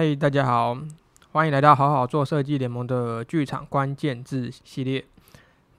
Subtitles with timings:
[0.00, 0.74] 嗨，大家好，
[1.32, 5.04] 欢迎来到好好做设计联盟的剧场关键字系列。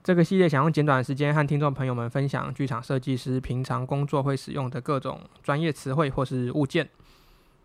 [0.04, 6.88] 这个系列想用简短的时间和听众朋友们分享剧场设计师平常工作会使用的各种专业词汇或是物件。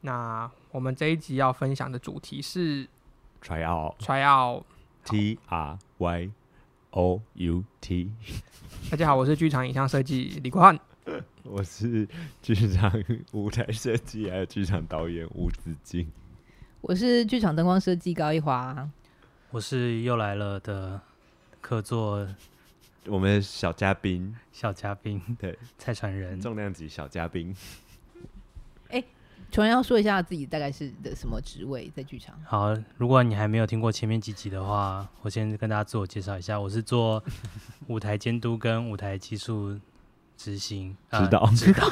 [0.02, 2.88] 那我们这一集要分享的主题是
[3.39, 6.31] try out，try out，T R Y
[6.89, 8.11] O U T。
[8.89, 10.80] 大家好，我是剧场影像设计李国汉，
[11.45, 12.08] 我是
[12.41, 12.91] 剧场
[13.33, 16.11] 舞台设计还有剧场导演吴子敬。
[16.81, 18.88] 我是剧场灯光设计高一华，
[19.49, 21.02] 我是又来了的
[21.59, 22.26] 客座，
[23.08, 27.53] 我们的小嘉宾，小嘉宾，对，蔡传仁，重量级小嘉宾。
[28.90, 29.05] 哎、欸，
[29.52, 32.39] 传仁要说一下自己大概是的什么职位在剧场？
[32.45, 37.22] 好，如果你还没有听过前面几集的话，我先跟大家自我介绍一下，我是做
[37.88, 39.78] 舞台监督跟舞台技术
[40.38, 41.88] 执行指导指导。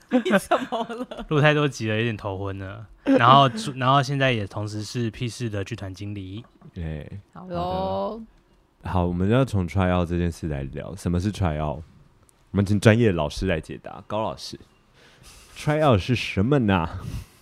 [0.10, 1.24] 你怎么了？
[1.28, 2.86] 录太多集了，有点头昏了。
[3.04, 6.44] 然后，然后现在也同时是 P 四的剧团经理。
[6.72, 8.22] 对，好哟。
[8.82, 10.94] 好，我们要从 try out 这件事来聊。
[10.96, 11.82] 什么是 try out？
[12.50, 14.02] 我们请专业老师来解答。
[14.06, 14.58] 高老师
[15.56, 16.88] ，try out 是什么呢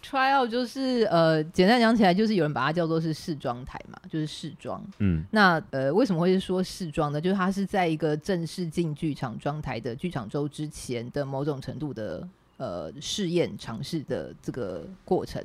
[0.02, 4.82] ？try out 就是呃，简单讲起来，就是有人把它叫做是试妆台嘛，就是试妆。
[4.98, 7.20] 嗯，那呃，为什么会是说试妆呢？
[7.20, 12.28] 就是它是在一个正式进剧场妆台的剧场周之前的某种程度的。
[12.58, 15.42] 呃，试验尝试的这个过程，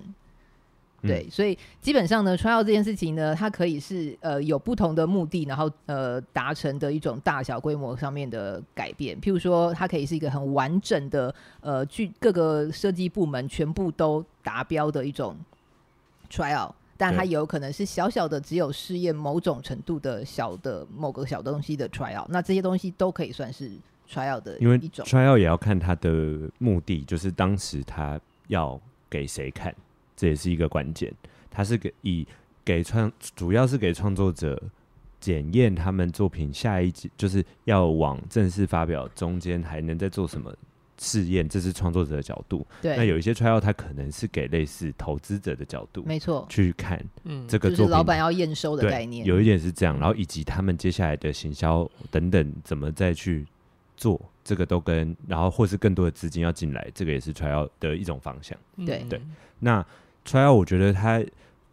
[1.01, 9.19] 对，嗯、所以基本上呢，try out 这件事情呢，它可以是呃有不同的目的，然后呃达成的一种大小规模上面的改变。
[9.19, 15.35] 譬如说，它可以是一个很完整的呃，据各个设计部门全部都达标的一种
[16.29, 22.27] try out，但它有可能是小小的，只有试验某种程度的小的某个小东西的 try out。
[22.29, 23.71] 那这些东西都可以算是。
[24.09, 28.79] Try out 的因为 try out 也要看他的目的，就是当时他要
[29.09, 29.75] 给谁看，
[30.15, 31.13] 这也是一个关键。
[31.49, 32.25] 他是给以
[32.63, 34.61] 给创，主要是给创作者
[35.19, 40.55] 检验他们作品下一集就是要往正式发表中间还能再做什么
[40.99, 42.65] 试验，这是创作者的角度。
[42.81, 53.45] 对，那有一些 try out 他可能是给类似投资者的角度，没错，去看嗯这个作品，就是老板要验收的概念，有一点是这样，然后以及他们接下来的行销等等怎么再去。
[53.97, 58.57] 做这个都跟，然后或是更多的资金要进来，这个也是 try out 的一种方向。
[58.85, 59.19] 对对，
[59.59, 59.85] 那
[60.23, 61.21] try out 我觉得它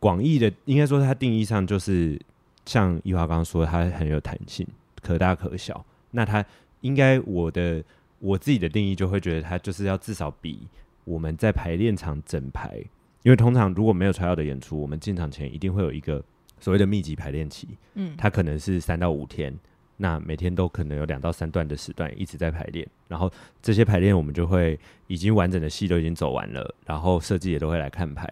[0.00, 2.20] 广义的，应该说它定义上就是
[2.64, 4.66] 像一华刚刚说，它很有弹性，
[5.02, 5.84] 可大可小。
[6.10, 6.44] 那它
[6.80, 7.84] 应该我的
[8.18, 10.66] 我自己的定义就会觉得它就是要至少比
[11.04, 12.76] 我们在排练场整排，
[13.22, 16.22] 因为通常如果没有 try out 的演出，我们进场前一定会有一个
[16.58, 19.54] 所谓的密集排练期，嗯，它可能是三到五天。
[19.97, 23.32] 那每天都可能有两到三段的时段一直在排练，然后
[23.62, 28.27] 这些排练我们就会已经完整的戏都已经走完了，然后设计也都会来看排，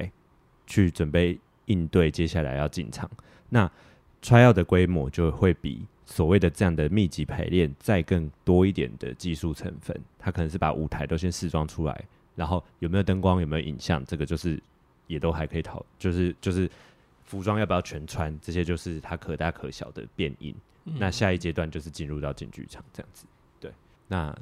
[0.66, 3.08] 去准备应对接下来要进场。
[3.48, 3.70] 那
[4.20, 14.60] try out 的规模就会比所谓的这样的密集排练再更多一点的技术成分，它可能是把舞台都先试装出来，然后有没有灯光有没有影像，这个就是
[15.06, 16.68] 也都还可以讨，就是就是
[17.24, 20.54] 服装要不要全穿，这些就是它可大可小的变因。
[20.84, 23.26] 那下一阶段就是进入到进剧场这样子，
[23.60, 23.72] 对，
[24.08, 24.36] 那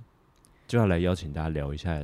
[0.66, 2.00] 就要来邀请大家聊一下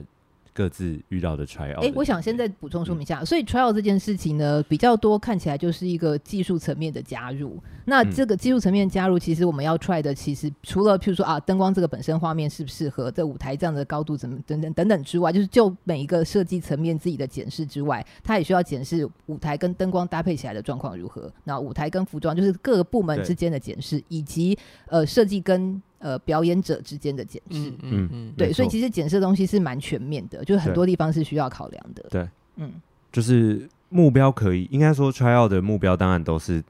[0.57, 1.85] 各自遇到的 try out。
[1.85, 7.63] 哎、欸，我想现在补充说明一下，嗯、所以 try out 这件事情呢，比较多看起来就是一个技术层面的加入。
[7.85, 21.31] 那这个技术层面加入，其实我们要 try 的，其实除了譬如说啊，灯光这个本身画面适不适合，这舞台这样的高度怎么等等等等之外，就是就每一个设计层面自己的检视之外，它也需要检视舞台跟灯光搭配起来的状况如何。
[21.45, 25.83] 那舞台跟服装就是各个部门之间的检视，以及呃设计跟。
[26.07, 32.07] 呃，表演者之间的检视，嗯嗯嗯，对，所以其实检视的东西是蛮全面的，就是很多地方是需要考量的。
[32.09, 32.75] 对，嗯，
[33.11, 36.63] 就是目标可以，应该说 try out 的目标当然都是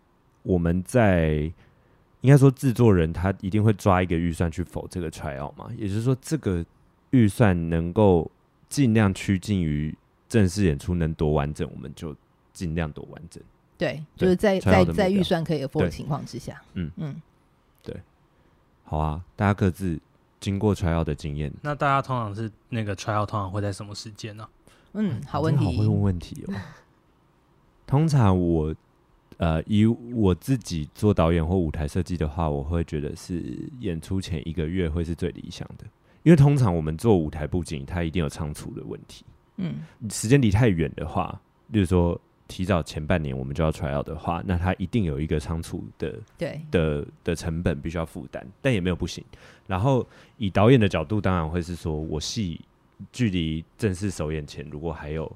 [0.43, 1.53] 我们在，
[2.23, 6.65] 应该说制作人他一定会抓一个预算去否这个 try out 嘛，也就是说这个
[7.11, 8.31] 预算能够
[8.71, 9.95] 尽量趋近于
[10.31, 12.17] 正式演出能多完整，我们就
[12.55, 13.43] 尽量多完整。
[13.77, 16.91] 对，就是在在在预算可以 afford 的情况之下，嗯。
[16.97, 17.15] 嗯。
[18.89, 20.01] 好啊，大家各自
[20.39, 21.53] 经过 try out 的经验。
[21.61, 24.51] 那大家通常是那个 try out 通常会在什么时间呢、啊？
[24.93, 26.55] 嗯，好问题，好会问问题哦。
[27.85, 28.75] 通常我
[29.39, 35.85] 呃以我自己做导演或舞台设计的话，我会觉得是演出前一个月会是最理想的，
[36.23, 39.25] 因为通常我们做舞台布景，它一定有仓储的问题。
[39.57, 39.77] 嗯，
[40.09, 42.21] 时间离太远的话，例如说。
[42.49, 49.25] 提早前半年我们就要 try out 的话，那它一定有一个仓储的对的的成本必须要负担，但也没有不行。
[49.67, 50.07] 然后
[50.39, 52.61] 以导演的角度，当然会是说我戏
[53.13, 55.31] 距离正式首演前，如果还有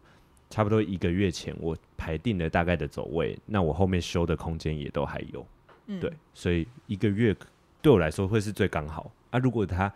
[0.49, 5.47] 差不多一个月前我排定了大概的走位，那我后面修的空间也都还有，
[5.87, 7.37] 嗯、对，所以一个月
[7.83, 9.39] 对我来说会是最刚好啊。
[9.39, 9.93] 如果他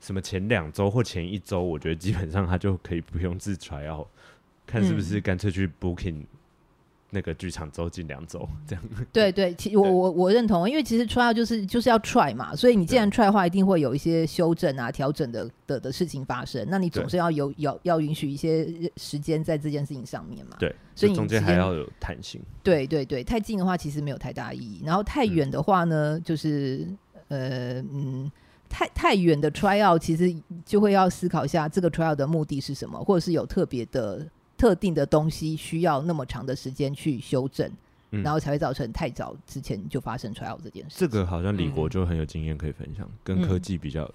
[0.00, 4.06] 什么前两周或前一周，我觉得基本上他就可以不用自 try out，
[4.70, 6.22] 看是不是干脆去 booking。
[7.12, 16.64] 那个剧场周近两周这样，对对，其我我我认同，因为其实 try 就是就是要 try 嘛，所以你既然 try 的话，一定会有一些修正啊、调整的的的事情发生。
[16.70, 18.64] 那你总是要有要要允许一些
[18.96, 20.54] 时间在这件事情上面嘛。
[20.60, 22.40] 对，所以你中间还要有弹性。
[22.62, 26.86] 对对对，太近的话其实没有太大意义，然后太远的话呢，嗯、就是
[27.26, 28.30] 呃嗯，
[28.68, 30.32] 太太远的 try out 其实
[30.64, 34.24] 就会要思考一下这个 try out 的目的是什么，或者是有特别的。
[34.60, 37.66] 特定的东西需要那么长的时间去修正，
[38.10, 40.96] 嗯、然后才会造成太早之前就发生 trial 这件事。
[40.98, 44.06] 这个好像李国就很有经验可以分享，嗯、跟科技比较。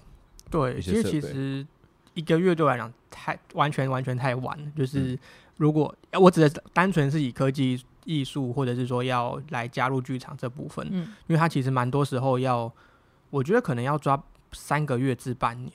[0.48, 1.66] 对，其实其实
[2.14, 4.70] 一个月对我来讲太完全完全太晚了。
[4.76, 5.18] 就是
[5.56, 12.72] 如果、嗯、我只是单纯是以科技艺术，或者是说要来加入剧场这部分，嗯，因为它其实蛮多时候要，
[13.30, 14.22] 我觉得可能要抓
[14.52, 15.72] 三个月至半年，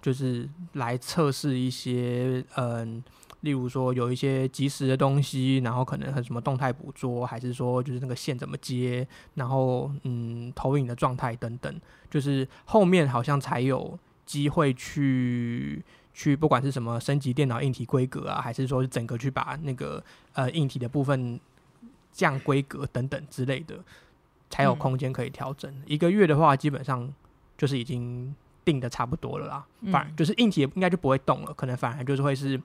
[0.00, 3.04] 就是来测试一些嗯。
[3.42, 15.84] 例如说有一些即时的东西，然后可能很什么动态捕捉，还是说就是那个线怎么接，然后嗯投影的状态等等，就是后面好像才有机会去
[16.14, 20.02] 去不管是什么升级电脑硬体规格啊，还是说整个去把那个
[20.34, 21.40] 呃硬体的部分
[22.12, 23.74] 降规格等等之类的，
[24.50, 25.68] 才有空间可以调整。
[25.68, 27.12] 嗯、一个月的话，基本上
[27.58, 28.32] 就是已经
[28.64, 32.60] 定的差不多了啦，反而就是硬体应该就不会动了，可能反而就是会是。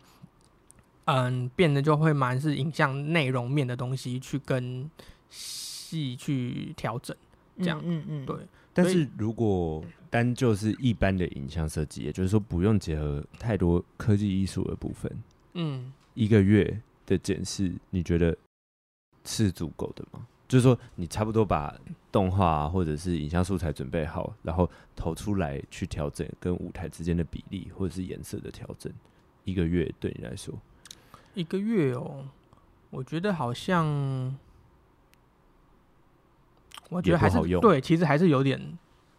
[1.07, 4.89] 嗯，变得就会蛮是影像内容面的东西去跟
[5.29, 7.15] 戏去调整，
[7.59, 8.35] 这样，嗯嗯，嗯对。
[8.73, 15.11] 但是如果单就是一般的影像设计，也就是说不用结合太多科技艺术的部分，
[15.53, 18.37] 嗯，一个月的检视，你觉得
[19.23, 20.27] 是足够的吗？
[20.47, 21.73] 就是说你差不多把
[22.11, 28.91] 动画、啊、或者是影像素材准备好，然后投出来去调整跟舞台之间的比例或者是颜色的调整，
[29.45, 30.53] 一个月对你来说？
[31.37, 32.25] 一个月哦，
[32.89, 34.35] 我觉得好像，
[36.89, 38.59] 我觉得还是对，其实还是有点。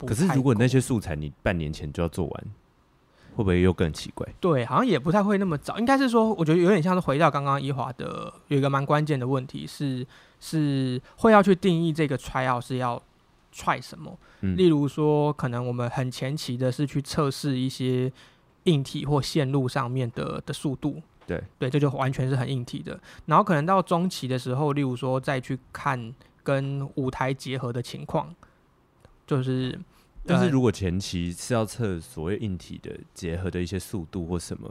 [0.01, 2.45] 可是如果那些素材你半年前就要做完，
[3.37, 4.27] 会不会又更奇怪？
[4.41, 5.79] 对，好像也不太会那么早。
[5.79, 10.05] 应该是说，我觉得有点像是回到刚刚一华的有一个蛮关键的问题是，
[10.41, 13.01] 是会要去定义这个 try out 是要
[13.55, 14.19] try 什么。
[14.41, 18.13] 嗯，例如说，可能我们很前期的是去测试一些
[18.65, 21.01] 硬体或线路上面的的速度。
[21.29, 22.99] 对对，这就完全是很硬体的。
[23.27, 28.35] 然后可能到中期的时候，例如说再去看跟舞台结合的情况，
[29.27, 29.79] 就是。
[30.27, 34.71] 但是如果前期是要测所谓硬体的结合的一些速度或什么，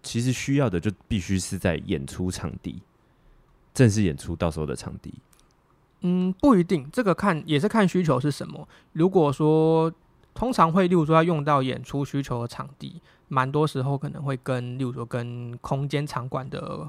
[0.00, 2.80] 其实需要的就必须是在演出场地，
[3.72, 5.12] 正式演出到时候的场地。
[6.02, 8.68] 嗯，不一定，这个看也是看需求是什么。
[8.92, 9.92] 如果说
[10.34, 13.00] 通常会，例如说要用到演出需求的场地。
[13.28, 16.88] 蛮多时候可能会跟，例如说跟空间场馆的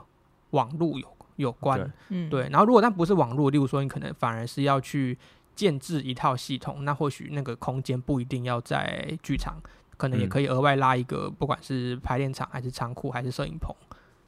[0.50, 2.50] 网路有有关，对，嗯、对。
[2.50, 5.18] 然后如果那不是网路，例如说你可能反而是要去
[5.56, 9.56] 建制一套系统，那或许那个空间不一定要在剧场，
[9.96, 13.74] 可能也可以额外拉一个，不管是排练场还是仓库还是摄影棚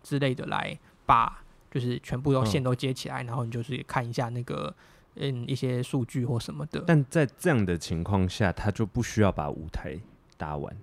[0.02, 4.74] 之类的来把，就是全部都线都接起来，嗯、然后你就是看一下那个
[5.20, 6.84] 嗯一些数据或什么的。
[6.88, 10.00] 但在这样的情况下，他就不需要把舞台
[10.38, 10.76] 搭完。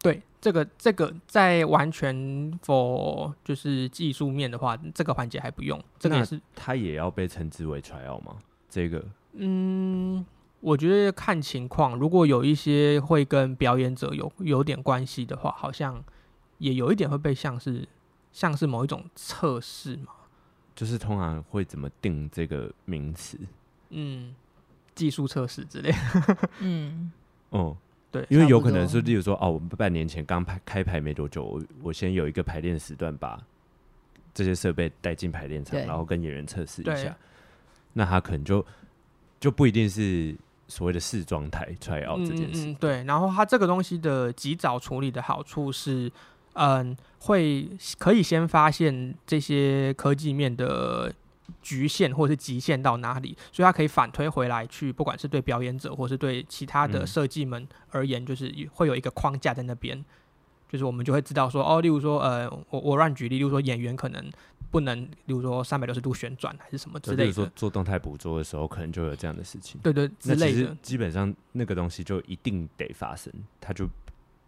[0.00, 2.16] 对，这个这个在完全
[2.60, 5.82] for 就是技术面的话，这个环节还不用。
[5.98, 8.36] 这个也是他也要被称之为 trial 吗？
[8.70, 10.24] 这个嗯，
[10.60, 16.02] 我觉得看情况，如果有一些会跟表演者有有点关系的话，好像
[16.58, 17.88] 也有一点会被像是
[18.30, 20.12] 像是某一种测试嘛。
[20.78, 23.36] 就是通常会怎么定这个名词？
[23.90, 24.32] 嗯，
[24.94, 26.48] 技术测试之类的。
[26.60, 27.10] 嗯，
[27.50, 27.76] 哦。
[28.10, 33.38] 对，因为有可能是，例如说，哦，我们半年前刚排开排没多久，我我先有一个排练时段，把
[34.32, 37.14] 这些设备带进排练场，然后跟演员测试一下，
[37.92, 38.64] 那他可能就
[39.38, 40.34] 就不一定是
[40.68, 42.68] 所谓的试妆台 try out 这件事。
[42.68, 46.10] 嗯，对，然后他这个东西的及早处理的好处是，
[46.58, 51.12] 嗯，会可以先发现这些科技面的。
[51.62, 60.02] 局限或者是极限到哪里，所以它可以反推回来去，不管是对表演者或是对其他的设计们而言，就是会有一个框架在那边，
[60.68, 64.30] 就是我们就会知道说，哦，例如说，呃，我我乱举例，例如说演员可能
[64.70, 67.22] 不能，例如说三百六十度旋转还是什么之类的。
[67.24, 69.80] 比如说做动态捕捉的时候，可能就有这样的事情。
[69.82, 70.76] 对，对对，之类的。
[70.82, 73.88] 基本上那个东西就一定得发生，它就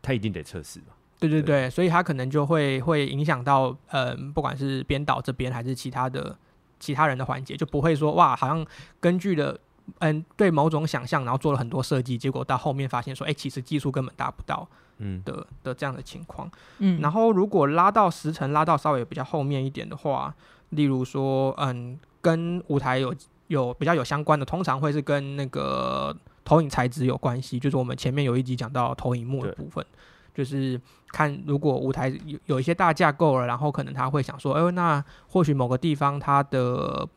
[0.03, 0.93] 它一定得测试嘛。
[1.21, 6.35] 对对对，所以它可能就会会影响到，嗯，不管是编导这边还是其他的
[6.81, 8.67] 其他人的环节，就不会说哇，好像
[8.99, 9.57] 根据了
[9.99, 16.51] 嗯对某种想象，然后做了很多设计，结果到后面发现说，哎，其实技术根本达不到，嗯的的这样的情况。
[16.79, 20.35] 嗯，然后如果拉到时程拉到稍微比较后面一点的话，
[20.71, 23.15] 例如说，嗯，跟舞台有
[23.49, 29.85] 有比较有相关的，通常会是跟那个投影材质有关系，就是我们前面有一集讲到投影幕的部分。
[30.33, 37.09] 就是看，如果舞台有有一些大架构了，然后可能他会想说，哎、欸，那或许某个地方它的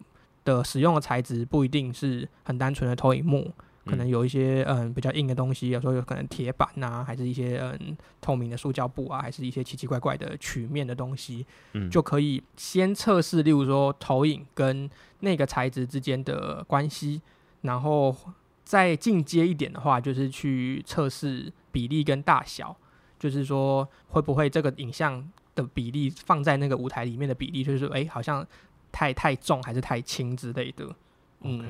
[0.43, 3.53] 的使用的材质不一定是很单纯的投影幕，
[3.85, 14.89] 可能有一些嗯比较硬的东西，有时候有可能铁板呐，还是一些嗯透明的塑胶布啊，还是一些奇奇怪怪的曲面的东西，嗯，就可以先测试，例如说投影跟
[15.19, 17.21] 那个材质之间的关系，
[17.61, 18.15] 然后
[18.63, 22.75] 再进阶一点的话，就是去测试比例跟大小。
[23.23, 25.25] 就是说，会不会这个影像
[25.55, 28.45] 的比例放在那个舞台里面的比例，就是说，哎，好像
[28.91, 30.93] 太太重还是太轻之类的。
[31.39, 31.65] 嗯.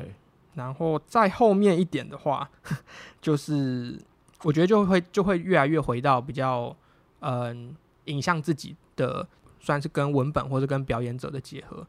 [0.56, 2.50] 然后再后面一点的话，
[3.22, 4.02] 就是
[4.42, 6.76] 我觉得就会就会越来越回到比较
[7.20, 9.28] 嗯，影像自己的，
[9.60, 11.86] 算是跟文本或者跟表演者的结合。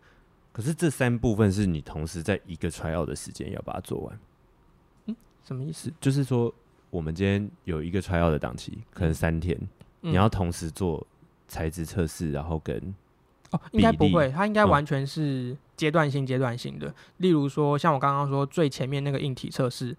[0.53, 4.21] 可是这三部分是你同时在一个 try out 的时间要把它做完。
[5.07, 5.91] 嗯，什么意思？
[5.99, 6.55] 就是说。
[6.95, 9.59] 我们今天有一个 tryout 的档期，可能三天，
[10.03, 11.05] 嗯、你要同时做
[11.49, 12.95] 材质测试，然后跟
[13.51, 16.87] 哦，应该不会，它应该完全是阶段性、阶段性的。
[16.87, 19.97] 嗯、例如说，像我刚刚说最前面那个硬体测试，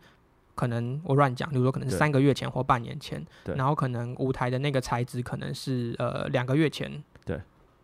[0.55, 3.53] 可能我乱讲，例如说可能是三个月前或半年前，对。
[3.55, 7.37] 然后可能舞台的那个材质可能是呃两个月前，对，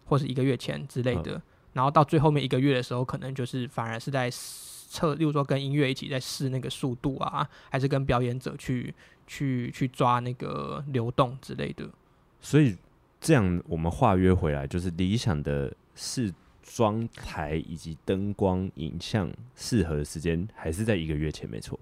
[0.06, 1.42] 或是一个月前之类的，嗯、
[1.74, 4.32] 然后到最后面一个月的时候，可能就是反而是在。
[4.92, 8.94] 测，例如说跟音乐一起在试那个速度啊，还是跟表演者去
[9.26, 11.88] 去去抓那个流动之类的。
[12.42, 12.76] 所以
[13.22, 21.80] 这样我们话约回来，就是理想的试妆台以及灯光影像适合的时间，还是在一个月前，没错。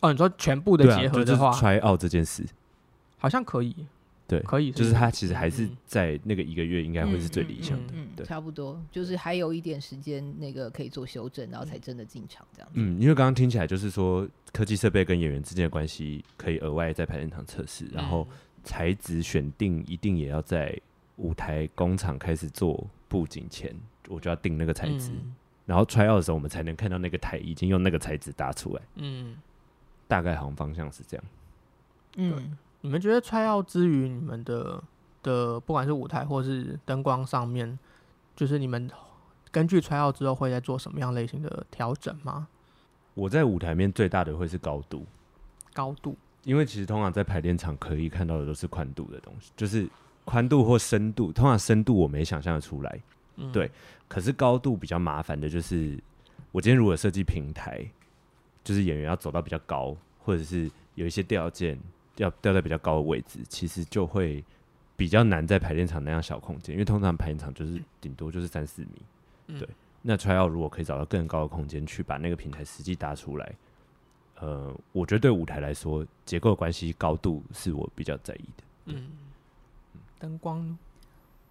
[0.00, 2.44] 哦，你说全部的结合的话，try out 这件事
[3.18, 3.86] 好像可以。
[4.28, 7.92] 对，可以，就是他其实还是在那个一个月，应该会是最理想的。
[7.92, 12.72] 嗯，嗯，对，差不多，就是还有一点时间，那个可以做修正，然后才真的进场这样子。
[12.74, 18.26] 嗯，因为刚刚听起来就是说，科技设备跟演员之间的关系可以额外在排练场测试，然后
[18.64, 20.76] 材质选定一定也要在
[21.18, 23.72] 舞台工厂开始做布景前，
[24.08, 28.82] 我就要定那个材质，嗯、然后 try out 的时候，我们才能看到那个台已经用那个材质搭出来。
[28.96, 29.36] 嗯，
[30.08, 31.24] 大概好像方向是这样。
[32.16, 32.58] 嗯。
[32.86, 34.80] 你们觉得 try out 之余你们的
[35.20, 37.76] 的，不管是舞台或是灯光上面，
[38.36, 38.88] 就是你们
[39.50, 42.46] 根据 try out 之后会在做什么样类型的调整吗？
[43.14, 45.04] 我在舞台面最大的会是高度，
[45.74, 49.88] 高度，因为其实通常在排练场可以看到的都是宽度的东西，就是
[50.24, 51.32] 宽度或深度。
[51.32, 53.00] 通常深度我没想象的出来，
[53.34, 53.68] 嗯、对，
[54.06, 55.98] 可是高度比较麻烦的就是，
[56.52, 57.84] 我今天如果设计平台，
[58.62, 61.76] 就是演员要走到比较高，或者是有一些吊件。
[62.16, 64.44] 要吊在比较高的位置，其实就会
[64.96, 69.02] 比较难在排练场那样小空间，因为通常排练场就是顶多就是三四米。
[69.48, 69.68] 嗯、对，
[70.02, 73.54] 那 try out 如果可以找到更高的空间去把那个平台实际搭出来，
[74.40, 78.64] 呃，我觉得对舞台来说，结构关系高度是我比较在意的。
[78.86, 79.10] 嗯，
[80.18, 80.78] 灯光呢？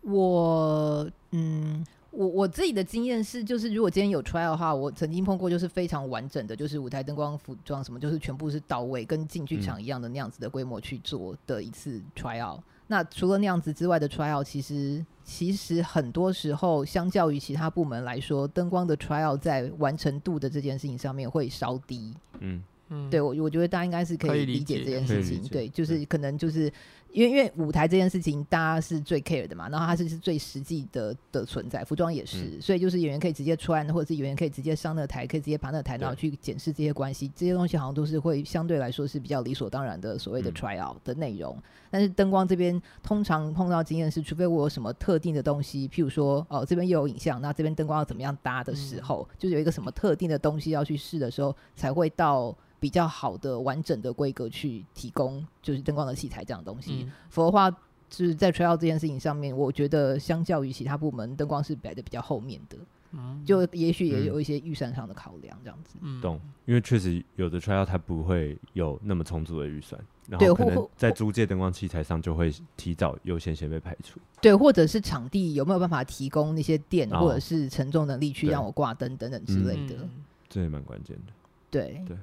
[0.01, 1.85] 我嗯。
[2.15, 12.59] 我我自己的经验是，就是如果今天有 try out 的话，我曾经碰过，就是非常完整的，就是舞台灯光、服装什么，就是全部是到位，跟进剧场一样的那样子的规模去做的一次 trial。
[12.87, 22.13] 那除了那样子之外的 trial，其实其实很多时候，相较于其他部门来说，灯光的 trial 在完成度的这件事情上面会稍低。
[22.39, 26.71] 嗯嗯，对我我觉得大家应该是可以理解这件事情，对，就是可能就是。
[27.15, 41.55] 因为因为舞台这件事情，大家是最 care 的嘛，然后它是是最实际的的存在，服装也是，嗯、所以就是演员可以直接穿，或者是演员可以直接上那台，可以直接爬那台，然后去检视这些关系，这些东西好像都是会相对来说是比较理所当然的所谓的 try out 的内容。
[41.55, 52.53] 嗯、但是灯光这边通常碰到经验是，除非我有什么特定的东西，譬如说哦这边又有影像，那这边灯光要怎么样搭的时候，嗯、就是有一个什么特定的东西要去试的时候，才会到。
[52.77, 57.03] 比较好的完整的规格去提供，就是灯光的器材这样的东西。
[57.07, 57.71] 嗯、否则的话，
[58.07, 62.77] 就是在 try out 这件事情上面，我觉得相较于其他部门，灯光是摆的比较后面的。
[63.17, 65.95] 嗯，就也许也有一些预算上的考量，这样子。
[66.01, 66.39] 嗯，懂。
[66.65, 74.19] 因为确实有的 out 它不会有那么充足的预算，然后可能在租借灯光器材上就会提早优先先被排除。
[74.41, 79.95] 对，或者是场地有没有办法提供那些电或者是承重能力去让我挂灯等等之类的。
[80.01, 80.09] 嗯、
[80.49, 81.33] 这也蛮关键的。
[81.71, 82.17] 对对。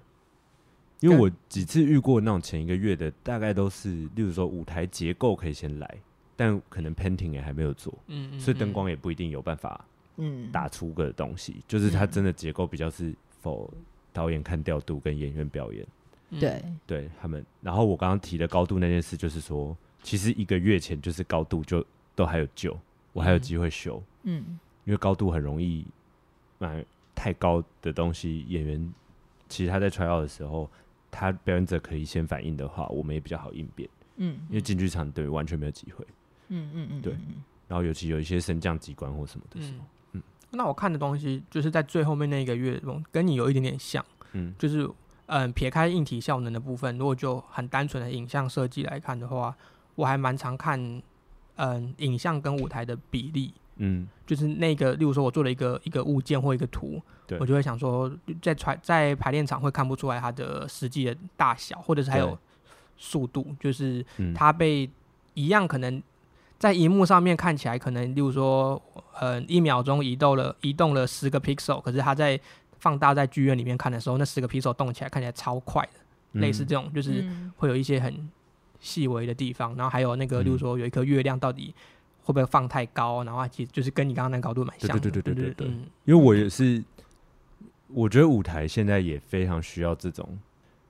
[1.03, 5.97] 因为我几次遇过那种前一个月的，大概都是，例如说舞台结构可以先来，
[6.37, 9.85] 但可能 painting 也还没有做，嗯，嗯，所以灯光也不一定有办法，
[10.17, 13.69] 嗯，打出个东西，嗯、就是它真的结构比较是否
[14.13, 15.85] 导演看调度跟演员表演，
[16.39, 17.45] 对，对他们。
[17.61, 22.79] 然后我刚刚提的高度那件事，就是说，其实一个月前就是高度就都还有救，
[23.13, 25.85] 我还有机会修，嗯，因为高度很容易
[26.59, 28.93] 买太高的东西，演员
[29.49, 30.71] 其实他在 try out 的时候，
[31.13, 36.05] 他表演者可以先反应的话，我们也比较好应变，嗯，因为进剧场对完全没有机会。
[36.49, 37.15] 嗯嗯嗯，对，
[37.69, 44.89] 然后尤其有一些升降机关或什么的时候，嗯，嗯，那我看的东西就是在最后面那一个月中，跟你有一点点像，嗯，就是
[45.27, 49.57] 嗯，撇开硬体效能的部分，如果就很单纯的影像设计来看的话，
[49.95, 51.03] 我还蛮常看，
[51.57, 58.11] 嗯，影像跟舞台的比例，嗯，就是那个，例如说我做了一个一个物件或一个图，对，我就会想说，
[58.41, 62.39] 在排在排练场会看不出来它的实际的大小，或者是还有
[62.97, 64.89] 速度，就是它被
[65.35, 66.03] 一样可能。
[66.59, 68.81] 在荧幕上面看起来可能，例如说，
[69.19, 72.39] 呃，一秒钟移动了移动了十个 pixel，可是它在
[72.79, 75.99] 放大在剧院里面看的时候，那十个 pixel 动起来看起来超快的，
[76.35, 78.31] 嗯、类似这种，就是会有一些很
[78.79, 79.75] 细微的地方。
[79.75, 81.75] 然后还有那个，例如说有一颗月亮，到底
[82.23, 83.25] 会不会放太高？
[83.25, 85.01] 然后其实就是跟你刚刚那个高度蛮像的。
[85.01, 85.67] 对对对对对对。
[86.05, 86.83] 因为我也是，
[87.89, 90.39] 我觉得舞台现在也非常需要这种，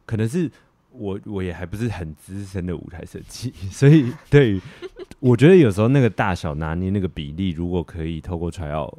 [0.06, 0.50] 可能是。
[0.94, 4.60] 我我也还不是很资深的舞台设计， 所以对，
[5.20, 8.92] 我觉得有时候那个大小拿捏那个比例，如果可以透过 try out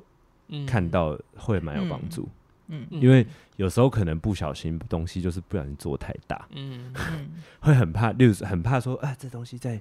[0.65, 2.27] 看到，会蛮有帮助。
[2.69, 3.23] 嗯，因为
[3.57, 6.91] 有时候可能不小心东西就是不小心做太大，嗯，
[7.61, 9.79] 会很怕，例如很怕说啊，这东西在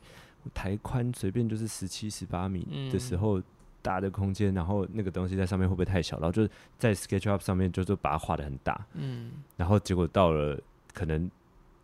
[0.55, 3.43] 台宽随便就是十七十八米的时候
[3.81, 6.19] 大的空间，然后那个东西在上面会不会太小？
[6.19, 10.61] 然后就在 SketchUp 上面就是把它画的很大，嗯，然后结果到了
[10.93, 11.31] 可能。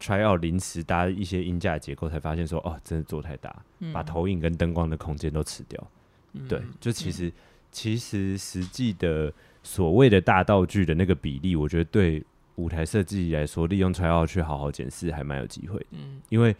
[0.00, 5.90] try out 临时搭一些音架结构，才发现说哦，真的做太大，嗯、把投影跟灯光的空间都吃掉。
[6.34, 7.32] 嗯、对，就其实、嗯、
[7.72, 9.32] 其实实际的
[9.64, 15.84] 所谓的大道具的那个比例，我觉得对舞台设计来说，利用 try out 去好好检视还蛮有机会。
[15.90, 16.54] 嗯，因为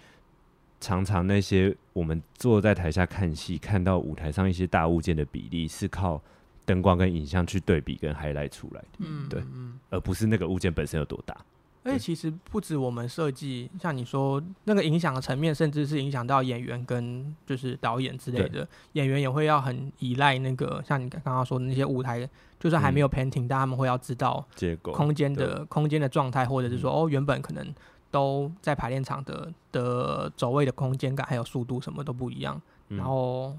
[0.81, 6.21] 常常那些我们坐在台下看戏，看到舞台上一些大物件的比例，是靠
[6.65, 8.89] 灯光跟影像去对比跟 highlight 出来的。
[8.99, 9.43] 嗯，对，
[9.91, 11.37] 而不是那个物件本身有多大。
[11.85, 22.29] 所以其实不止我们设计，像你说那个影响的层面，甚至是影响到演员跟就是导演之类的，演员也会要很依赖那个，像你刚刚说的那些舞台，
[22.61, 27.67] 就算还没有 painting，、嗯、但他们会要知道结构、空间的空间的状态，或者是说哦，原本可能
[28.11, 33.57] 都在排练场的的走位的空间感还有速度什么都不一样，嗯、然后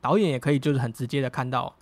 [0.00, 1.74] 导演也可以就是很直接的看到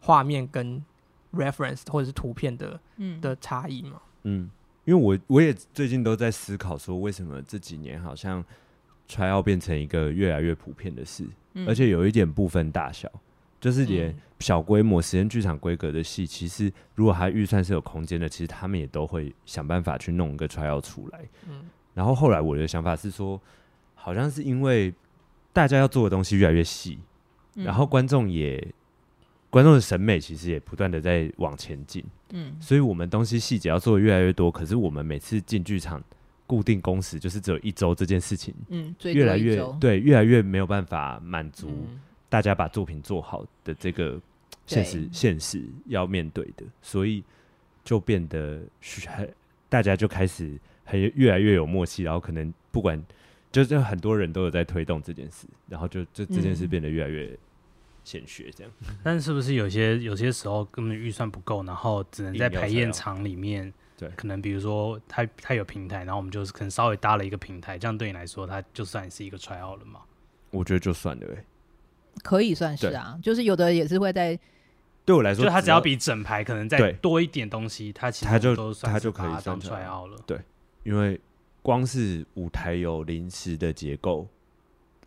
[0.00, 0.84] 画面跟
[1.32, 4.50] reference 或者是图片的、嗯、的差异嘛，嗯。
[4.86, 8.42] 因为我我也最近都在思考说，为什么这几年好像
[9.06, 13.08] try out 变成一个越来越普遍的事，嗯、而且有一点不分大小，
[13.60, 21.20] 就是连小规模实验剧场规格的戏，其实如果它预算是有空间的，其实他们也都会想办法去弄一个 out 出来。
[21.48, 21.62] 嗯、
[21.94, 23.40] 然后后来我的想法是说，
[23.94, 24.92] 好像是因为
[25.52, 26.98] 大家要做的东西越来越细，
[27.56, 28.74] 嗯、然后观众也。
[29.52, 36.00] 观众的审美其实也不断的在往前进，嗯，所以我们东西细节要做的越来越多，可是我们每次进剧场
[36.46, 41.84] 固定工时就是只有一周这件事情，嗯，越来越对，越来越没有办法满足
[42.30, 44.18] 大家把作品做好的这个
[44.64, 47.22] 现实现实要面对的，所以
[47.84, 48.62] 就变得
[49.06, 49.30] 很
[49.68, 52.98] 大家就开始很越来越有默契，然后可能不管
[53.52, 57.38] 就是很多人都有在推动这件事，然后就就这件事变得越来越。
[58.02, 58.72] 显学这样，
[59.04, 70.00] 但是不是有些有些时候根本预算不够，然后只能在排练场里面，对，可能比如说他他有平台，然后我们就是可能稍微搭了一个平台，这样对你来说，它就算是一个 try out 了吗？
[70.50, 71.44] 我觉得就算了，欸，
[72.22, 74.38] 可以算是啊，就是有的也是会在，
[75.04, 80.38] 对我来说，就他只要比整排可能再多一点东西，他其实他就都他就可以算 try out 了，对，
[80.84, 81.20] 因为
[81.62, 84.26] 光是舞台有临时的结构，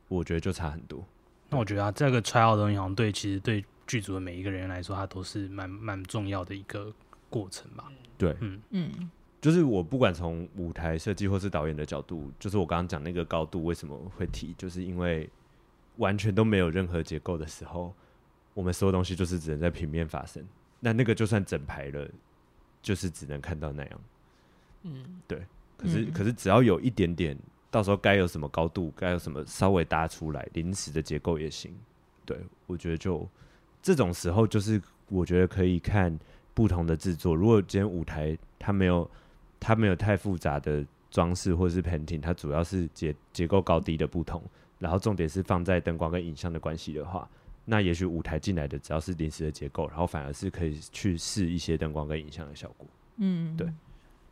[0.07, 1.03] 我觉得就差很多。
[1.49, 6.91] 那我觉得啊，这个 try out 的东西好像对，其实对剧组的每一个人来说，它都是蛮蛮重要的一个
[7.29, 7.91] 过程吧。
[8.17, 8.59] 对，嗯。
[8.71, 9.09] 嗯，
[9.41, 15.29] 就是我不管从舞台设计或是导演的角度，就是我刚刚讲那个高度为什么会提，就是因为
[15.97, 17.93] 完全都没有任何结构的时候，
[18.53, 20.43] 我们所有东西就是只能在平面发生。
[20.79, 22.07] 那那个就算整排了，
[22.81, 24.01] 就是只能看到那样。
[24.83, 25.43] 嗯，对。
[25.77, 27.37] 可是，嗯、可是只要有一点点。
[27.71, 31.75] 到时候该有什么高度，该有什么稍微搭出来，临时的结构也行。
[32.23, 33.27] 对，我觉得就
[33.81, 34.79] 这种时候，就是
[35.09, 36.15] 我觉得可以看
[36.53, 37.33] 不同的制作。
[37.33, 39.09] 如果今天舞台它没有
[39.59, 44.39] 它没有太复杂的装饰或者是 painting，它主要是结结构高低的不同，
[44.83, 47.25] 然后重点是放在灯光跟影像的关系的话，
[47.63, 52.85] 那也许舞台进来的只要是临时的结构，然后反而是可以去试一些灯光跟影像的效果。
[53.15, 53.65] 嗯，对。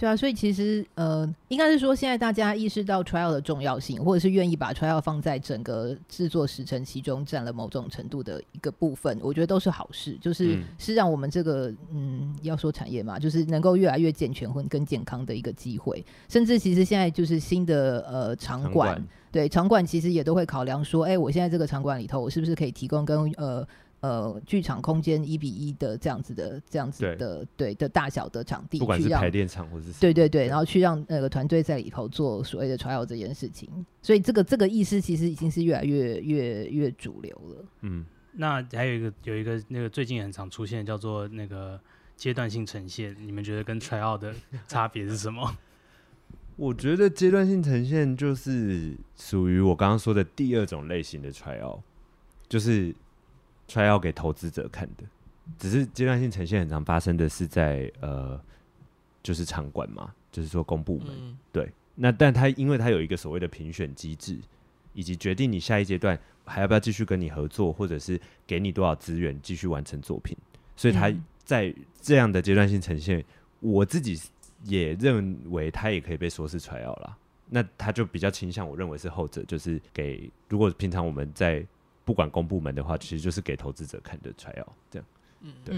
[0.01, 16.03] 对啊，所以其实呃，应该是说现在大家意识到 trial 的重要性，或者是愿意把 trial 放在整个制作时程其中占了某种程度的一个部分，我觉得都是好事，就是是让我们这个嗯，要说产业嘛，就是能够越来越健全或更健康的一个机会。
[16.27, 23.67] 甚至其实现在就是新的呃场馆，场馆对场馆其实也都会考量说，哎，我现在这个场馆里头，我是不是可以提供跟呃。
[24.01, 33.69] 呃，剧场空间一比一的这样子的这样子的对，对的大小的场地，不管是排练场或是对对对，然后去让那个团队在里头做所谓的 trial 这件事情，
[34.01, 37.65] 所以这个这个意思其实已经是越来越越越主流了。
[37.81, 41.79] 嗯，那还有一个有一个那个最近很常出现叫做那个
[42.17, 44.33] 阶段性呈现，你们觉得跟 trial 的
[44.67, 45.57] 差别是什么？
[46.57, 51.81] 我觉得阶段性呈现就是属于我刚刚说的第二种类型的 trial，
[52.49, 52.95] 就是。
[53.71, 55.05] 出来要给投资者看的，
[55.57, 58.37] 只是阶段性呈现很常发生的是在呃，
[59.23, 61.71] 就是场馆嘛，就是说公部门、嗯、对。
[61.95, 64.37] 那但他因为他有一个所谓的评选机制，
[64.93, 70.35] 以及决定你下一阶段还要不要继续跟你合作，或者是给你多少资源继续完成作品，
[70.75, 71.09] 所以他
[71.45, 73.23] 在这样的阶段性呈现，
[73.61, 74.19] 我自己
[74.65, 77.15] 也认为他也可以被说是 try out 啦。
[77.49, 81.65] 那他就比较倾向，我认为是后者，就是给如果平常我们在。
[82.03, 85.05] 不管公部门的话，其实就是给投资者看的 trial 这样，
[85.41, 85.75] 嗯，对，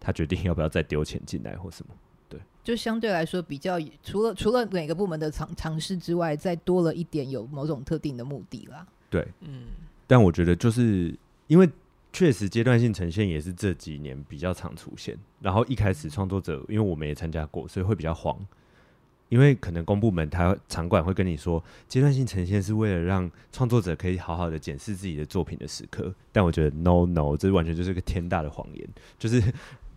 [0.00, 1.94] 他决定要不要再丢钱进来或什么，
[2.28, 9.66] 对，就相对来说比较除了除了每个部门的尝尝试之外，再多了一点有某种特定的目的啦，对，嗯，
[10.06, 11.14] 但我觉得就是
[11.46, 11.68] 因为
[12.12, 18.38] 确实阶段性呈现也是这几年比较常出现，然后一开始创作者因为我们也参加过，所以会比较慌。
[19.28, 28.88] 因为可能公部门他场馆会跟你说，阶段性呈现是为了让创作者可以好好的检视自己的作品的时刻，但我觉得 no no，这完全就是个天大的谎言。
[29.18, 29.42] 就是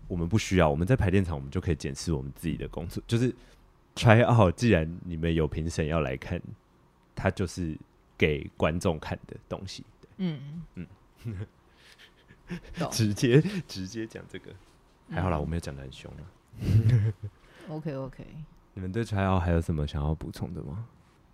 [0.08, 3.04] 我们不需要，我们在排练场我们就可以检视我们自己的工作。
[3.06, 3.34] 就是
[3.96, 6.42] try out，既然你们有评审要来看，
[7.15, 7.78] 它就是
[8.18, 9.84] 给观众看的东西。
[10.18, 10.88] 嗯嗯，
[12.89, 14.52] 直接直接讲这个，
[15.12, 16.26] 还好啦，我没有讲的很凶啊。
[17.70, 18.26] OK OK。
[18.80, 20.86] 你们对 try out 还有什么想要补充的吗？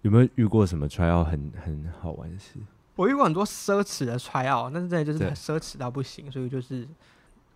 [0.02, 2.58] 有没有遇过什么 try out 很很好玩的事？
[2.96, 6.88] 我遇过很多奢侈的 try out，但是真的就是很奢侈到不行，所以就是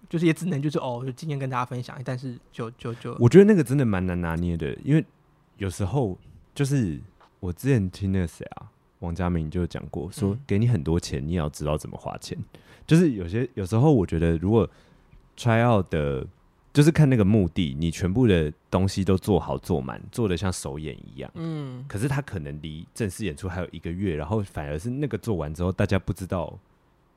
[0.08, 5.04] 就是也只能就是哦，就今天跟大家分享，但是就就就我觉得那个真的蛮难拿捏的，因为
[5.58, 6.16] 有时候
[6.54, 7.00] 就是
[7.40, 12.38] 我之前听那个谁啊，王嘉明就讲过，说给你很多钱，你也要知道怎么花钱。
[12.86, 14.70] 就是有些有时候我觉得，如果
[15.36, 16.28] try out 的。
[16.72, 21.32] 就是看那个目的，你全部的东西都做好做满，做的像首演一样。
[21.34, 26.58] 嗯，可是他可能离正式演出还有一个月，然后反而是那个做完之后，大家不知道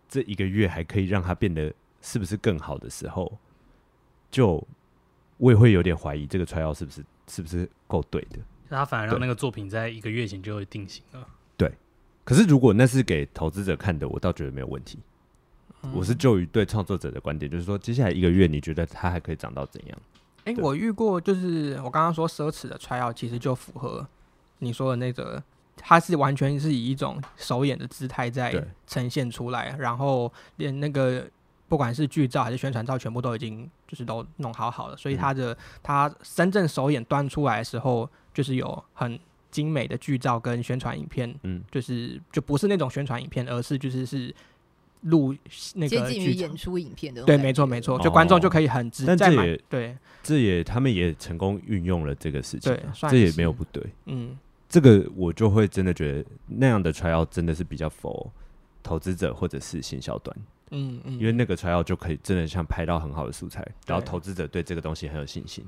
[0.09, 3.39] 这一个月还可以让它变得是不是更好的时候，
[4.31, 4.67] 就
[5.37, 8.39] 我也会有点怀疑这个 trial 是不是是不是够对的。
[8.71, 11.29] 他反而让那个作品在一个月前就会定型了。
[11.59, 11.71] 对，
[12.25, 14.99] 可是如果那是给投资者看的，我倒觉得没有问题。
[15.93, 19.99] 我是就于对创作者的观点，就是说，接下来一个月，你觉得它还可以涨到怎样？
[20.45, 24.07] 哎、欸，我遇过，就是我刚刚说奢侈的 trial，其实就符合
[24.59, 25.43] 你说的那个，
[25.77, 31.29] 它是完全是以一种首演的姿态在呈现出来，然后连那个
[31.69, 39.19] 不管是剧照还是宣传照，全部都已经就是都弄好好了，所以它的它真正首演端出来的时候，就是有很
[39.51, 44.35] 精美的剧照跟宣传影片，嗯，就是就不是那种宣传影片，而是就是是。
[45.03, 45.35] 录
[45.75, 49.57] 那个接近于演出影片的对，没错没错，就观众就可以很直在买。
[49.69, 52.77] 对，这也他们也成功运用了这个事情，
[53.09, 53.85] 这也没有不对。
[54.07, 54.37] 嗯，
[54.69, 58.29] 这个我就会真的觉得那样的 trial 真的是比较 for
[58.83, 60.37] 投资者或者是行销端。
[60.71, 65.65] 嗯嗯，因为那个 trial 就可以真的像拍到很好的素材，然后投资者对这个东西很有信心，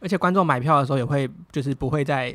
[0.00, 2.34] 而且观众买票的时候也会就是不会再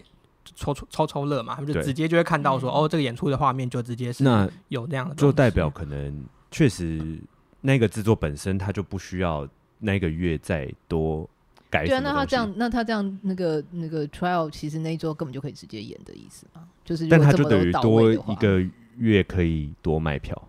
[0.55, 6.25] 抽抽抽抽乐嘛，他们就直接就会看到说哦，这个演出的画面就直接是那有那样的，就代表可能。
[6.55, 7.19] 确实，
[7.61, 11.27] 那个制作本身他就不需要那个月再多
[11.67, 11.83] 改。
[11.83, 16.61] 对啊，那他这样，那他这样，那个那个 trial 其实那一周根本就可以直接演的意思嘛？
[16.85, 18.63] 就是，但他就等于多一个
[18.97, 20.39] 月可以多卖票。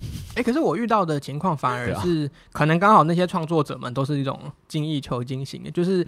[0.00, 6.02] 哎、欸，可是我遇到的情况反而是，可能刚好那些创作者们都是一种精益求精型的，就是。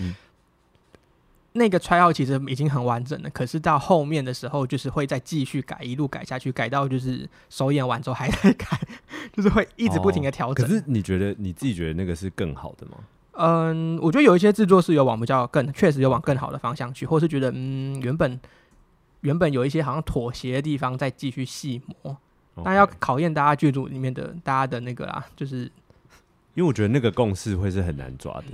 [1.55, 8.67] 嗯那个 trial 其实已经很完整了，可是到后面的时候，就是会再继续改，一路改下去，改到就是首演完之后还在改，
[9.33, 10.67] 就是会一直不停的调整。
[10.67, 10.69] 哦。
[10.69, 12.99] 可是你觉得你自己觉得那个是更好的吗？
[13.37, 18.41] 嗯，我觉得有一些制作是有往比较更，确实有往更好的方向去，或是觉得嗯原本
[19.21, 22.17] 原本有一些好像妥协的地方，再继续细磨。
[22.65, 25.71] 那要考验大家剧组里面的大家的那个啦，就是
[26.55, 28.47] 因为我觉得那个共识会是很难抓的。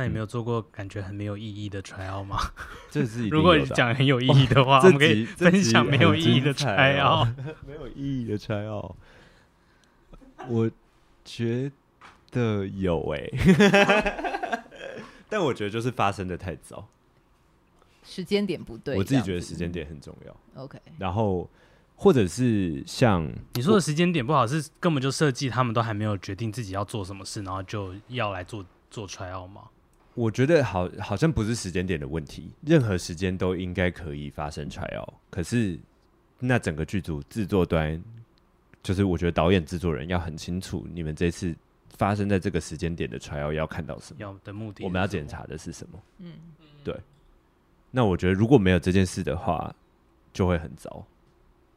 [0.00, 2.38] 那你没有做过感觉很没有意义的 tryout 吗？
[2.90, 7.34] 这是如果你讲很有意义的话， 我们可以分享没有意义的 tryout。
[7.68, 8.94] 没有意义的 tryout，
[10.48, 10.70] 我
[11.22, 11.70] 觉
[12.30, 14.64] 得有哎、欸，
[15.28, 16.88] 但我觉得就是发生的太早，
[18.02, 18.96] 时间点不对。
[18.96, 20.34] 我自己觉得时间点很重要。
[20.62, 21.46] OK，然后。
[22.02, 29.64] 或者是像你说的时间点不好，是根本就设计他们都还没有决定自己要做什么事，然后就要来做做 tryout 吗？
[30.20, 35.08] 我觉得好好像不是时间点的问题，任何时间都应该可以发生 tryout。
[35.30, 35.78] 可是
[36.38, 37.98] 那整个剧组制作端，
[38.82, 41.56] 就是我觉得导演制作人要很清楚，你们这次
[41.96, 45.98] 发生在这个时间点的 tryout 要看到什么，要的目的，我们要检查的是什么？
[46.18, 46.34] 嗯，
[46.84, 46.94] 对。
[47.90, 49.74] 那我觉得如果没有这件事的话，
[50.34, 51.02] 就会很糟。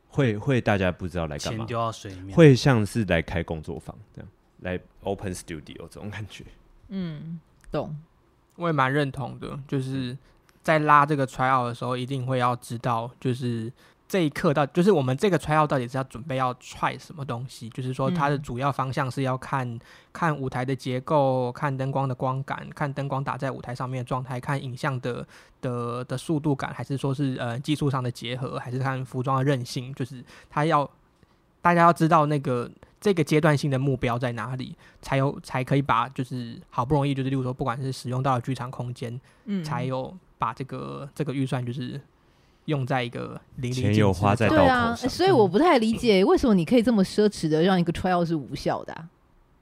[0.10, 4.29] 会会大家不知道来干嘛，钱丢到水里面，会像是来开工作坊这样，
[4.60, 6.43] 来 open studio 这种感觉。
[6.89, 7.39] 嗯，
[7.71, 7.95] 懂。
[8.56, 10.18] 我也蛮认同的，就是
[10.62, 13.72] 在拉这个 tryout 的时候，一定会要知道，就是。
[14.06, 17.68] 这一刻到就是我们这个 tryout 到底是要准备要 try 什么东西？
[17.70, 19.80] 就是说它的主要方向是要看、嗯、
[20.12, 25.26] 看舞台的结构，看灯光的光感，看灯光打在舞台上面的状态，看影像的
[25.62, 29.92] 的的速度感，还是说是呃技术上的结合，还是看服装的韧性？
[29.96, 30.88] 就是它要
[31.60, 32.70] 大家要知道那个
[33.04, 42.00] 这个阶段性的目标在哪里，才有才可以把就是好不容易就是例如说不管是使用到的剧场空间，嗯，才有把这个这个预算就是。
[42.68, 44.96] 用在一个淋漓尽致，钱有花在刀口上。
[44.96, 49.10] 对啊，所以我不太理解为什么你可以这么奢侈的让一个 tryout 是无效的、啊。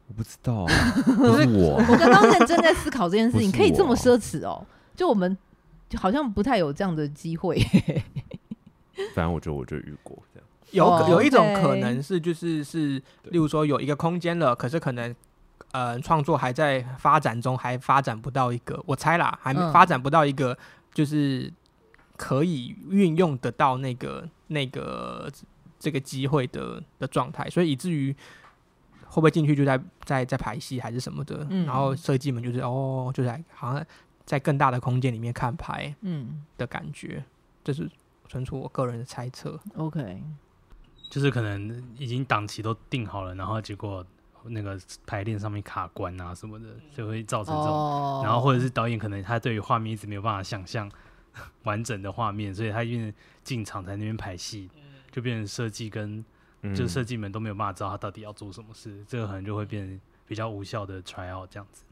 [0.07, 0.67] 我不知道、啊，
[1.17, 1.77] 不是我。
[1.89, 4.63] 我刚刚认真在思考这件事情，可以这么奢侈哦？
[4.95, 5.35] 就我们
[5.89, 7.59] 就好像不太有这样的机会。
[9.15, 10.47] 反正我觉得我就遇过这样。
[10.71, 15.15] 有有一种可能是，就是是，例如说有一个空间了，可是可能
[15.71, 20.57] 呃创作还在发展中，还发展不到一个，我猜啦，还没发展不到一个，
[20.93, 21.51] 就是。
[22.17, 25.27] 可以运用得到那个那个
[25.79, 28.15] 这个机会的的状态，所以以至于
[29.07, 33.83] 会不会进去就在在在排戏还是什么的，嗯、然后设计们就是哦，就在好像
[34.23, 36.43] 在更大的空间里面看牌，嗯。
[36.59, 37.25] 的感觉，嗯、
[37.63, 37.89] 这是
[38.27, 39.59] 纯属我个人的猜测。
[39.75, 40.21] OK，
[41.11, 44.03] 就是可能已经档期都定好了，然后结果
[44.45, 50.91] 那个排练上面卡关啊什么的，就会造成这种，哦、然后或者是导演可能他对于画面一直没有办法想象。
[51.63, 54.69] 完整的画面，所以他因为进场在那边排戏，
[55.11, 56.21] 就变成设计跟
[56.75, 59.97] 就设计们都没有办法知道他到底要做什么事，嗯、这个可能就会变
[60.27, 61.85] 比较无效的 tryout 这样子。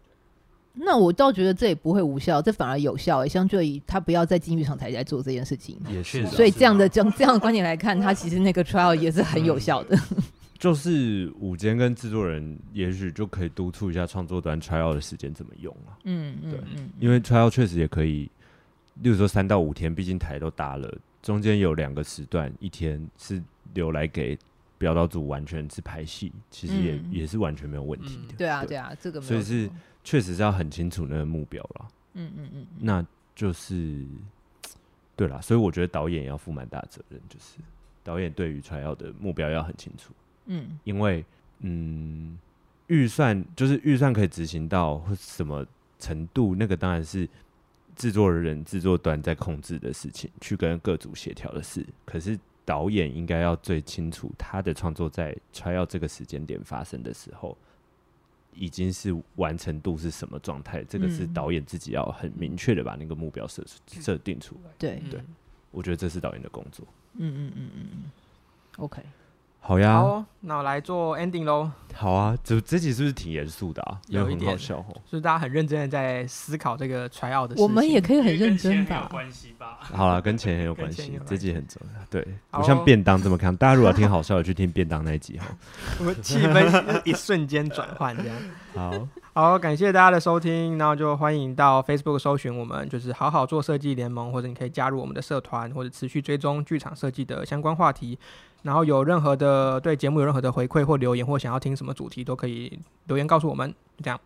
[0.82, 3.30] 那我倒觉得这也不会无效，这反而有效诶、欸。
[3.30, 6.26] 相对于他不要在金玉场台来做这件事情，也是。
[6.28, 9.96] 所以这样的这样这样的观点来看，他其实那个 tryout 也是很有效的。
[10.16, 10.24] 嗯、
[10.58, 16.00] 就是午间跟制作人也许就可以督促一下创作端 tryout 的时间怎么用啊？
[16.06, 18.30] 嗯嗯，对，嗯、因为 tryout 确实也可以。
[19.02, 23.42] 例如说三到五天，毕竟台都搭了，中间有两个时段，一天是
[23.74, 24.38] 留来给
[24.80, 28.34] 表导组完全是拍戏，其实也、嗯、也是完全没有问题的。
[28.34, 29.70] 嗯、对啊，对啊，这个所以是
[30.04, 31.88] 确实是要很清楚那个目标了。
[32.14, 34.04] 嗯嗯嗯，那就是
[35.16, 37.58] 对啦，所以我觉得导演要负蛮大责任，就是
[38.04, 40.12] 导演对于 tryout 的目标要很清楚。
[40.48, 41.24] 嗯，因为
[41.60, 42.40] 嗯，
[42.88, 45.64] 预算就是预算可以执行到或什么
[46.00, 47.30] 程度，那个当然是。
[47.96, 51.86] 制作人、制作端在控制的事情，去跟各组协调的事。
[52.06, 57.58] 可是导演应该要最清楚，他的创作在 tryout 这个时间点发生的时候，
[58.54, 60.84] 已经是完成度是什么状态？
[60.84, 64.70] 这个是导演自己要很明确的把那个目标设设定出来。
[64.78, 65.20] 对对，
[65.72, 66.86] 我觉得这是导演的工作。
[67.14, 68.04] 嗯嗯嗯嗯嗯
[68.78, 69.02] ，OK。
[69.62, 71.70] 好呀，好，那我来做 ending 喽。
[71.94, 74.00] 好啊，这这集是不是挺严肃的啊？
[74.08, 77.64] 有一点好笑哦，就是大家很认真的在思考这个 tryout 的事情。
[77.64, 79.08] 我们也可以很认真吧？
[79.12, 79.78] 关系吧？
[79.82, 82.06] 好了，跟钱很有关系，这集很重要。
[82.10, 83.56] 对，不像便当这么看。
[83.58, 85.46] 大家如果要听好笑的，去听便当那一集哈。
[86.00, 88.36] 我们气氛一瞬间转换，这样。
[88.74, 98.18] 好好，感谢大家的收听，然后就欢迎到 Facebook 搜寻我们，就是好好做设计联盟，或者你可以加入我们的社团，或者持续追踪剧场设计的相关话题。
[98.62, 103.70] 然后有任何的对节目有任何的回馈或留言，或想要听什么主题，都可以留言告诉我们。
[103.98, 104.20] 就这样，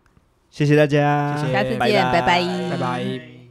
[0.50, 1.90] 谢谢大家，谢谢，下次见，拜
[2.22, 3.43] 拜，拜拜。